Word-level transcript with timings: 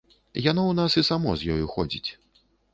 Яно 0.45 0.63
ў 0.69 0.73
нас 0.79 0.97
і 1.03 1.05
само 1.11 1.37
з 1.43 1.53
ёю 1.59 1.71
ходзіць. 1.77 2.09